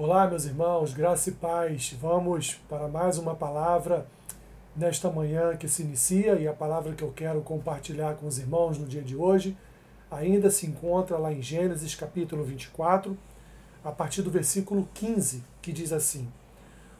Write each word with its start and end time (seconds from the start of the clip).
Olá, 0.00 0.28
meus 0.28 0.44
irmãos, 0.44 0.94
graça 0.94 1.28
e 1.28 1.32
paz. 1.32 1.92
Vamos 2.00 2.54
para 2.68 2.86
mais 2.86 3.18
uma 3.18 3.34
palavra 3.34 4.06
nesta 4.76 5.10
manhã 5.10 5.56
que 5.56 5.66
se 5.66 5.82
inicia 5.82 6.36
e 6.36 6.46
a 6.46 6.52
palavra 6.52 6.94
que 6.94 7.02
eu 7.02 7.10
quero 7.10 7.40
compartilhar 7.40 8.14
com 8.14 8.28
os 8.28 8.38
irmãos 8.38 8.78
no 8.78 8.86
dia 8.86 9.02
de 9.02 9.16
hoje 9.16 9.56
ainda 10.08 10.52
se 10.52 10.68
encontra 10.68 11.18
lá 11.18 11.32
em 11.32 11.42
Gênesis 11.42 11.96
capítulo 11.96 12.44
24, 12.44 13.18
a 13.82 13.90
partir 13.90 14.22
do 14.22 14.30
versículo 14.30 14.88
15, 14.94 15.42
que 15.60 15.72
diz 15.72 15.92
assim: 15.92 16.28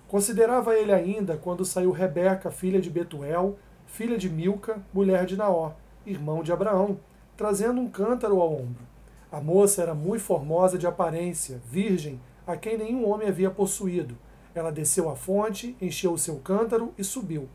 Considerava 0.09 0.75
ele 0.75 0.93
ainda 0.93 1.37
quando 1.37 1.65
saiu 1.65 1.93
Rebeca, 1.93 2.51
filha 2.51 2.81
de 2.81 2.91
Betuel, 2.91 3.57
filha 3.87 4.19
de 4.19 4.29
Milca, 4.29 4.83
mulher 4.93 5.25
de 5.25 5.37
Naó, 5.37 5.71
irmão 6.05 6.43
de 6.43 6.51
Abraão, 6.51 6.99
trazendo 7.37 7.81
um 7.81 7.89
cântaro 7.89 8.41
ao 8.41 8.53
ombro. 8.53 8.83
A 9.31 9.41
moça 9.41 9.83
era 9.83 9.95
muito 9.95 10.25
formosa 10.25 10.77
de 10.77 10.87
aparência, 10.89 11.61
virgem, 11.71 12.21
a 12.49 12.57
quem 12.57 12.79
nenhum 12.79 13.07
homem 13.07 13.29
havia 13.29 13.51
possuído. 13.51 14.17
Ela 14.55 14.73
desceu 14.73 15.11
à 15.11 15.15
fonte, 15.15 15.77
encheu 15.83 16.15
o 16.15 16.19
seu 16.19 16.37
cântaro 16.37 16.95
e 16.97 17.05
subiu. 17.05 17.47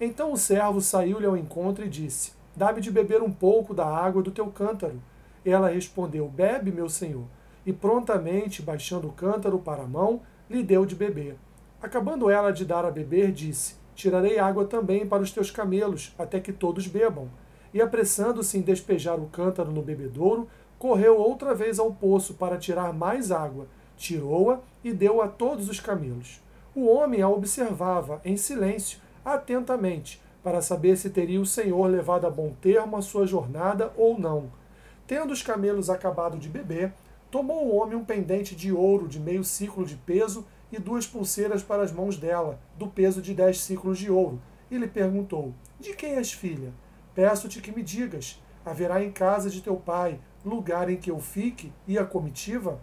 Então 0.00 0.32
o 0.32 0.36
servo 0.36 0.80
saiu-lhe 0.80 1.26
ao 1.26 1.36
encontro 1.36 1.84
e 1.84 1.88
disse: 1.90 2.32
Dá-me 2.56 2.80
de 2.80 2.90
beber 2.90 3.22
um 3.22 3.30
pouco 3.30 3.74
da 3.74 3.86
água 3.86 4.22
do 4.22 4.30
teu 4.30 4.46
cântaro. 4.46 5.00
Ela 5.44 5.68
respondeu: 5.68 6.26
Bebe, 6.26 6.72
meu 6.72 6.88
senhor. 6.88 7.24
E 7.66 7.72
prontamente, 7.72 8.62
baixando 8.62 9.08
o 9.08 9.12
cântaro 9.12 9.58
para 9.58 9.82
a 9.82 9.86
mão, 9.86 10.22
lhe 10.48 10.62
deu 10.62 10.86
de 10.86 10.94
beber. 10.94 11.36
Acabando 11.82 12.30
ela 12.30 12.50
de 12.50 12.64
dar 12.64 12.86
a 12.86 12.90
beber, 12.90 13.32
disse: 13.32 13.74
Tirarei 13.94 14.38
água 14.38 14.64
também 14.64 15.06
para 15.06 15.22
os 15.22 15.30
teus 15.30 15.50
camelos, 15.50 16.14
até 16.18 16.40
que 16.40 16.52
todos 16.52 16.86
bebam. 16.86 17.28
E 17.74 17.82
apressando-se 17.82 18.56
em 18.56 18.62
despejar 18.62 19.20
o 19.20 19.26
cântaro 19.26 19.70
no 19.70 19.82
bebedouro, 19.82 20.48
correu 20.78 21.18
outra 21.18 21.54
vez 21.54 21.78
ao 21.78 21.92
poço 21.92 22.32
para 22.34 22.56
tirar 22.56 22.94
mais 22.94 23.30
água 23.30 23.66
tirou-a 24.00 24.60
e 24.82 24.92
deu 24.92 25.20
a 25.20 25.28
todos 25.28 25.68
os 25.68 25.78
camelos. 25.78 26.40
O 26.74 26.86
homem 26.86 27.20
a 27.20 27.28
observava 27.28 28.20
em 28.24 28.36
silêncio, 28.36 28.98
atentamente, 29.22 30.20
para 30.42 30.62
saber 30.62 30.96
se 30.96 31.10
teria 31.10 31.40
o 31.40 31.46
Senhor 31.46 31.86
levado 31.86 32.26
a 32.26 32.30
bom 32.30 32.54
termo 32.62 32.96
a 32.96 33.02
sua 33.02 33.26
jornada 33.26 33.92
ou 33.96 34.18
não. 34.18 34.50
Tendo 35.06 35.32
os 35.32 35.42
camelos 35.42 35.90
acabado 35.90 36.38
de 36.38 36.48
beber, 36.48 36.94
tomou 37.30 37.66
o 37.66 37.76
homem 37.76 37.96
um 37.96 38.04
pendente 38.04 38.56
de 38.56 38.72
ouro 38.72 39.06
de 39.06 39.20
meio 39.20 39.44
ciclo 39.44 39.84
de 39.84 39.96
peso 39.96 40.46
e 40.72 40.78
duas 40.78 41.06
pulseiras 41.06 41.62
para 41.62 41.82
as 41.82 41.92
mãos 41.92 42.16
dela, 42.16 42.58
do 42.78 42.86
peso 42.86 43.20
de 43.20 43.34
dez 43.34 43.60
ciclos 43.60 43.98
de 43.98 44.10
ouro, 44.10 44.40
e 44.70 44.78
lhe 44.78 44.88
perguntou: 44.88 45.52
De 45.78 45.94
quem 45.94 46.14
és 46.14 46.32
filha? 46.32 46.72
Peço-te 47.14 47.60
que 47.60 47.72
me 47.72 47.82
digas: 47.82 48.40
haverá 48.64 49.02
em 49.02 49.10
casa 49.10 49.50
de 49.50 49.60
teu 49.60 49.76
pai 49.76 50.18
lugar 50.44 50.88
em 50.88 50.96
que 50.96 51.10
eu 51.10 51.18
fique 51.18 51.70
e 51.86 51.98
a 51.98 52.04
comitiva? 52.04 52.80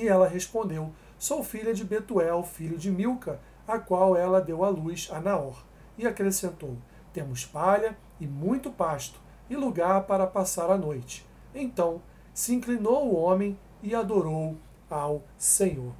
E 0.00 0.08
ela 0.08 0.26
respondeu: 0.26 0.94
Sou 1.18 1.44
filha 1.44 1.74
de 1.74 1.84
Betuel, 1.84 2.42
filho 2.42 2.78
de 2.78 2.90
Milca, 2.90 3.38
a 3.68 3.78
qual 3.78 4.16
ela 4.16 4.40
deu 4.40 4.64
à 4.64 4.70
luz 4.70 5.10
a 5.12 5.20
Naor. 5.20 5.62
E 5.98 6.06
acrescentou: 6.06 6.78
Temos 7.12 7.44
palha 7.44 7.94
e 8.18 8.26
muito 8.26 8.70
pasto, 8.70 9.20
e 9.50 9.54
lugar 9.54 10.04
para 10.04 10.26
passar 10.26 10.70
a 10.70 10.78
noite. 10.78 11.26
Então 11.54 12.00
se 12.32 12.54
inclinou 12.54 13.08
o 13.08 13.14
homem 13.14 13.58
e 13.82 13.94
adorou 13.94 14.56
ao 14.88 15.22
Senhor. 15.36 15.92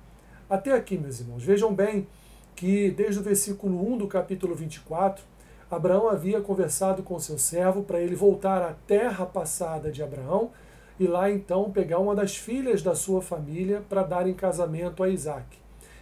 Até 0.49 0.73
aqui, 0.73 0.97
meus 0.97 1.21
irmãos, 1.21 1.43
vejam 1.43 1.75
bem 1.75 2.09
que 2.57 2.91
desde 2.91 3.21
o 3.21 3.23
versículo 3.23 3.87
1 3.93 3.99
do 3.99 4.09
capítulo 4.09 4.55
24, 4.55 5.23
Abraão 5.71 6.09
havia 6.09 6.41
conversado 6.41 7.03
com 7.03 7.21
seu 7.21 7.39
servo 7.39 7.83
para 7.83 8.01
ele 8.01 8.15
voltar 8.15 8.63
à 8.63 8.73
terra 8.87 9.27
passada 9.27 9.93
de 9.93 10.03
Abraão 10.03 10.53
e 11.01 11.07
lá 11.07 11.31
então 11.31 11.71
pegar 11.71 11.99
uma 11.99 12.15
das 12.15 12.37
filhas 12.37 12.83
da 12.83 12.95
sua 12.95 13.23
família 13.23 13.83
para 13.89 14.03
dar 14.03 14.29
em 14.29 14.35
casamento 14.35 15.03
a 15.03 15.09
Isaac. 15.09 15.59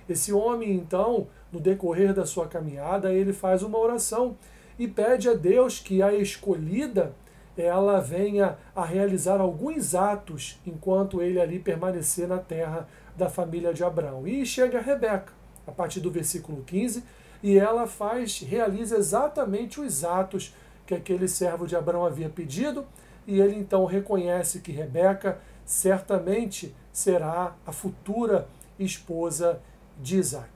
Esse 0.08 0.32
homem 0.32 0.74
então, 0.74 1.28
no 1.52 1.60
decorrer 1.60 2.12
da 2.12 2.26
sua 2.26 2.48
caminhada, 2.48 3.12
ele 3.12 3.32
faz 3.32 3.62
uma 3.62 3.78
oração 3.78 4.36
e 4.76 4.88
pede 4.88 5.28
a 5.28 5.34
Deus 5.34 5.78
que 5.78 6.02
a 6.02 6.12
escolhida 6.12 7.14
ela 7.56 8.00
venha 8.00 8.56
a 8.74 8.84
realizar 8.84 9.40
alguns 9.40 9.94
atos 9.94 10.60
enquanto 10.66 11.22
ele 11.22 11.40
ali 11.40 11.60
permanecer 11.60 12.26
na 12.26 12.38
terra 12.38 12.88
da 13.16 13.28
família 13.28 13.72
de 13.72 13.84
Abraão. 13.84 14.26
E 14.26 14.44
chega 14.44 14.80
Rebeca, 14.80 15.32
a 15.66 15.70
partir 15.70 16.00
do 16.00 16.10
versículo 16.10 16.64
15, 16.64 17.04
e 17.40 17.56
ela 17.56 17.86
faz, 17.86 18.40
realiza 18.40 18.96
exatamente 18.96 19.80
os 19.80 20.04
atos 20.04 20.54
que 20.86 20.94
aquele 20.94 21.28
servo 21.28 21.66
de 21.66 21.76
Abraão 21.76 22.04
havia 22.04 22.28
pedido, 22.28 22.84
e 23.28 23.42
ele 23.42 23.56
então 23.56 23.84
reconhece 23.84 24.60
que 24.60 24.72
Rebeca 24.72 25.38
certamente 25.62 26.74
será 26.90 27.54
a 27.66 27.70
futura 27.70 28.48
esposa 28.78 29.60
de 30.00 30.16
Isaac. 30.16 30.50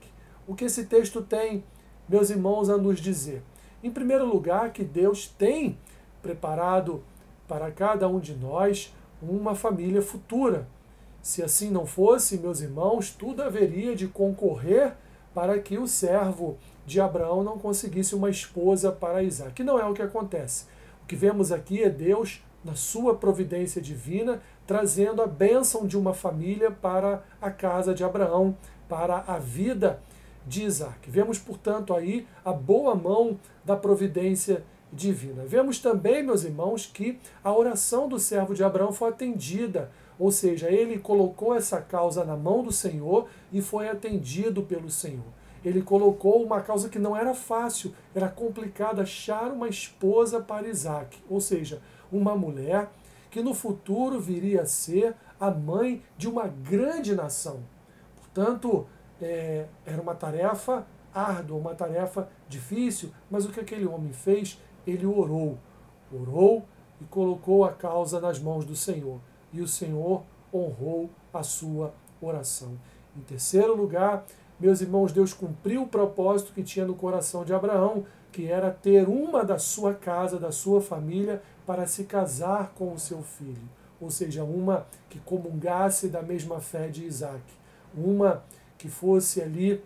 O 0.47 0.55
que 0.55 0.65
esse 0.65 0.85
texto 0.85 1.21
tem, 1.21 1.63
meus 2.09 2.31
irmãos, 2.31 2.71
a 2.71 2.77
nos 2.77 2.99
dizer? 2.99 3.43
Em 3.83 3.91
primeiro 3.91 4.25
lugar, 4.25 4.71
que 4.71 4.83
Deus 4.83 5.27
tem 5.27 5.77
preparado 6.19 7.03
para 7.47 7.69
cada 7.69 8.07
um 8.07 8.19
de 8.19 8.33
nós 8.33 8.91
uma 9.21 9.53
família 9.53 10.01
futura. 10.01 10.67
Se 11.21 11.43
assim 11.43 11.69
não 11.69 11.85
fosse, 11.85 12.39
meus 12.39 12.59
irmãos, 12.59 13.11
tudo 13.11 13.43
haveria 13.43 13.95
de 13.95 14.07
concorrer 14.07 14.95
para 15.31 15.59
que 15.59 15.77
o 15.77 15.87
servo 15.87 16.57
de 16.87 16.99
Abraão 16.99 17.43
não 17.43 17.59
conseguisse 17.59 18.15
uma 18.15 18.31
esposa 18.31 18.91
para 18.91 19.21
Isaac. 19.21 19.53
Que 19.53 19.63
não 19.63 19.79
é 19.79 19.85
o 19.85 19.93
que 19.93 20.01
acontece. 20.01 20.65
O 21.03 21.05
que 21.05 21.15
vemos 21.15 21.51
aqui 21.51 21.83
é 21.83 21.89
Deus 21.89 22.41
na 22.63 22.75
sua 22.75 23.15
providência 23.15 23.81
divina, 23.81 24.41
trazendo 24.65 25.21
a 25.21 25.27
bênção 25.27 25.85
de 25.85 25.97
uma 25.97 26.13
família 26.13 26.71
para 26.71 27.23
a 27.41 27.51
casa 27.51 27.93
de 27.93 28.03
Abraão, 28.03 28.55
para 28.87 29.23
a 29.27 29.37
vida 29.37 29.99
de 30.45 30.63
Isaac. 30.63 31.09
Vemos, 31.09 31.37
portanto, 31.37 31.93
aí 31.93 32.27
a 32.43 32.51
boa 32.51 32.95
mão 32.95 33.39
da 33.63 33.75
providência 33.75 34.63
divina. 34.91 35.43
Vemos 35.45 35.79
também, 35.79 36.23
meus 36.23 36.43
irmãos, 36.43 36.85
que 36.85 37.19
a 37.43 37.51
oração 37.51 38.07
do 38.07 38.19
servo 38.19 38.53
de 38.53 38.63
Abraão 38.63 38.91
foi 38.91 39.09
atendida, 39.09 39.91
ou 40.19 40.31
seja, 40.31 40.69
ele 40.69 40.99
colocou 40.99 41.55
essa 41.55 41.81
causa 41.81 42.23
na 42.23 42.37
mão 42.37 42.63
do 42.63 42.71
Senhor 42.71 43.27
e 43.51 43.61
foi 43.61 43.89
atendido 43.89 44.61
pelo 44.63 44.89
Senhor. 44.89 45.25
Ele 45.65 45.81
colocou 45.81 46.43
uma 46.43 46.61
causa 46.61 46.89
que 46.89 46.99
não 46.99 47.15
era 47.15 47.33
fácil, 47.33 47.93
era 48.13 48.27
complicado 48.27 49.01
achar 49.01 49.49
uma 49.51 49.69
esposa 49.69 50.41
para 50.41 50.67
Isaac, 50.67 51.17
ou 51.29 51.39
seja, 51.39 51.81
uma 52.13 52.35
mulher 52.35 52.89
que 53.29 53.41
no 53.41 53.53
futuro 53.53 54.19
viria 54.19 54.61
a 54.61 54.65
ser 54.65 55.15
a 55.39 55.49
mãe 55.49 56.03
de 56.17 56.29
uma 56.29 56.47
grande 56.47 57.15
nação. 57.15 57.61
Portanto, 58.15 58.85
é, 59.21 59.65
era 59.85 60.01
uma 60.01 60.15
tarefa 60.15 60.85
árdua, 61.13 61.57
uma 61.57 61.75
tarefa 61.75 62.29
difícil, 62.47 63.11
mas 63.29 63.45
o 63.45 63.49
que 63.49 63.59
aquele 63.59 63.85
homem 63.85 64.13
fez? 64.13 64.59
Ele 64.85 65.05
orou. 65.05 65.57
Orou 66.11 66.65
e 67.01 67.05
colocou 67.05 67.65
a 67.65 67.71
causa 67.71 68.19
nas 68.19 68.39
mãos 68.39 68.65
do 68.65 68.75
Senhor. 68.75 69.19
E 69.51 69.61
o 69.61 69.67
Senhor 69.67 70.23
honrou 70.53 71.09
a 71.33 71.43
sua 71.43 71.93
oração. 72.21 72.77
Em 73.17 73.21
terceiro 73.21 73.75
lugar, 73.75 74.25
meus 74.63 74.79
irmãos, 74.79 75.11
Deus 75.11 75.33
cumpriu 75.33 75.83
o 75.83 75.87
propósito 75.87 76.53
que 76.53 76.63
tinha 76.63 76.85
no 76.85 76.95
coração 76.95 77.43
de 77.43 77.53
Abraão, 77.53 78.05
que 78.31 78.47
era 78.47 78.71
ter 78.71 79.09
uma 79.09 79.43
da 79.43 79.59
sua 79.59 79.93
casa, 79.93 80.39
da 80.39 80.53
sua 80.53 80.79
família, 80.79 81.43
para 81.67 81.85
se 81.85 82.05
casar 82.05 82.71
com 82.73 82.93
o 82.93 82.97
seu 82.97 83.21
filho. 83.21 83.69
Ou 83.99 84.09
seja, 84.09 84.45
uma 84.45 84.87
que 85.09 85.19
comungasse 85.19 86.07
da 86.07 86.21
mesma 86.21 86.61
fé 86.61 86.87
de 86.87 87.03
Isaac. 87.03 87.43
Uma 87.93 88.41
que 88.77 88.87
fosse 88.87 89.41
ali, 89.41 89.83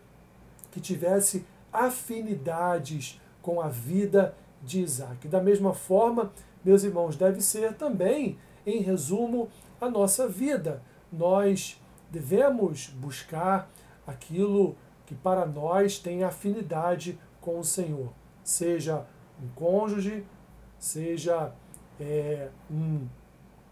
que 0.70 0.80
tivesse 0.80 1.44
afinidades 1.74 3.20
com 3.42 3.60
a 3.60 3.70
vida 3.70 4.36
de 4.62 4.84
Isaac. 4.84 5.28
Da 5.28 5.42
mesma 5.42 5.74
forma, 5.74 6.32
meus 6.64 6.84
irmãos, 6.84 7.16
deve 7.16 7.42
ser 7.42 7.74
também, 7.74 8.38
em 8.64 8.82
resumo, 8.82 9.50
a 9.82 9.90
nossa 9.90 10.28
vida. 10.28 10.84
Nós 11.12 11.82
devemos 12.12 12.90
buscar 12.90 13.68
aquilo 14.08 14.76
que 15.06 15.14
para 15.14 15.46
nós 15.46 16.00
tem 16.00 16.24
afinidade 16.24 17.20
com 17.42 17.60
o 17.60 17.64
Senhor, 17.64 18.10
seja 18.44 19.06
um 19.42 19.48
cônjuge, 19.54 20.26
seja 20.80 21.54
é, 22.00 22.50
um, 22.72 23.08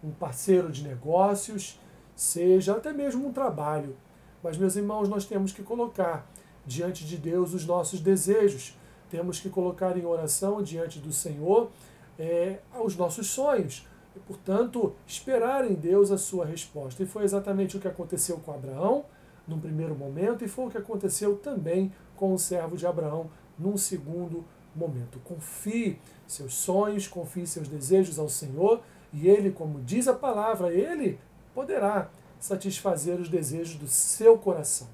um 0.04 0.10
parceiro 0.10 0.70
de 0.70 0.86
negócios, 0.86 1.80
seja 2.14 2.76
até 2.76 2.92
mesmo 2.92 3.26
um 3.26 3.32
trabalho. 3.32 3.96
Mas, 4.42 4.56
meus 4.56 4.76
irmãos, 4.76 5.08
nós 5.08 5.24
temos 5.24 5.52
que 5.52 5.62
colocar 5.62 6.30
diante 6.64 7.04
de 7.04 7.16
Deus 7.16 7.54
os 7.54 7.66
nossos 7.66 8.00
desejos, 8.00 8.76
temos 9.10 9.40
que 9.40 9.48
colocar 9.48 9.96
em 9.96 10.04
oração 10.04 10.62
diante 10.62 10.98
do 10.98 11.12
Senhor 11.12 11.70
é, 12.18 12.58
os 12.82 12.96
nossos 12.96 13.28
sonhos. 13.28 13.86
E, 14.14 14.18
portanto, 14.20 14.94
esperar 15.06 15.70
em 15.70 15.74
Deus 15.74 16.10
a 16.10 16.18
sua 16.18 16.46
resposta. 16.46 17.02
E 17.02 17.06
foi 17.06 17.24
exatamente 17.24 17.76
o 17.76 17.80
que 17.80 17.88
aconteceu 17.88 18.38
com 18.38 18.52
Abraão 18.52 19.04
num 19.46 19.60
primeiro 19.60 19.94
momento, 19.94 20.44
e 20.44 20.48
foi 20.48 20.66
o 20.66 20.70
que 20.70 20.78
aconteceu 20.78 21.36
também 21.36 21.92
com 22.16 22.34
o 22.34 22.38
servo 22.38 22.76
de 22.76 22.86
Abraão 22.86 23.30
num 23.58 23.76
segundo 23.76 24.44
momento. 24.74 25.18
Confie 25.20 25.98
seus 26.26 26.54
sonhos, 26.54 27.06
confie 27.06 27.46
seus 27.46 27.68
desejos 27.68 28.18
ao 28.18 28.28
Senhor, 28.28 28.82
e 29.12 29.28
Ele, 29.28 29.50
como 29.50 29.80
diz 29.80 30.08
a 30.08 30.14
palavra, 30.14 30.72
Ele 30.72 31.18
poderá 31.54 32.10
satisfazer 32.38 33.18
os 33.18 33.28
desejos 33.28 33.76
do 33.76 33.86
seu 33.86 34.36
coração. 34.36 34.88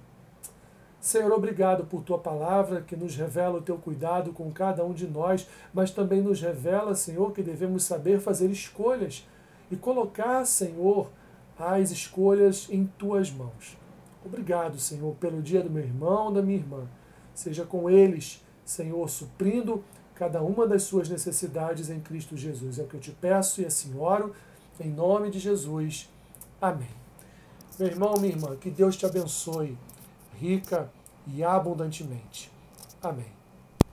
Senhor, 1.01 1.33
obrigado 1.33 1.85
por 1.85 2.05
tua 2.05 2.19
palavra 2.19 2.81
que 2.81 2.95
nos 2.95 3.17
revela 3.17 3.59
o 3.59 3.63
teu 3.63 3.77
cuidado 3.77 4.33
com 4.33 4.53
cada 4.53 4.85
um 4.85 4.93
de 4.93 5.09
nós, 5.09 5.49
mas 5.75 5.91
também 5.91 6.23
nos 6.23 6.41
revela, 6.41 6.95
Senhor, 6.95 7.33
que 7.33 7.43
devemos 7.43 7.83
saber 7.83 8.21
fazer 8.21 8.49
escolhas 8.51 9.27
e 9.69 9.75
colocar, 9.75 10.45
Senhor, 10.45 11.11
as 11.59 11.91
escolhas 11.91 12.69
em 12.71 12.87
tuas 12.99 13.33
mãos. 13.33 13.77
Obrigado, 14.25 14.79
Senhor, 14.79 15.15
pelo 15.17 15.43
dia 15.43 15.63
do 15.63 15.71
meu 15.71 15.83
irmão, 15.83 16.33
da 16.33 16.43
minha 16.43 16.59
irmã. 16.59 16.87
Seja 17.35 17.65
com 17.65 17.91
eles, 17.91 18.43
Senhor, 18.65 19.09
suprindo 19.09 19.85
cada 20.15 20.43
uma 20.43 20.67
das 20.67 20.85
suas 20.85 21.09
necessidades 21.09 21.91
em 21.91 22.01
Cristo 22.01 22.37
Jesus. 22.37 22.79
É 22.79 22.83
o 22.83 22.87
que 22.87 22.95
eu 22.95 23.01
te 23.01 23.11
peço 23.11 23.61
e 23.61 23.67
assim 23.67 23.99
oro, 23.99 24.35
em 24.79 24.91
nome 24.91 25.31
de 25.31 25.39
Jesus. 25.39 26.09
Amém. 26.61 26.91
Meu 27.79 27.89
irmão, 27.89 28.15
minha 28.19 28.33
irmã, 28.33 28.57
que 28.57 28.71
Deus 28.71 28.97
te 28.97 29.07
abençoe 29.07 29.77
rica 30.39 30.91
e 31.27 31.43
abundantemente. 31.43 32.51
Amém. 33.03 33.42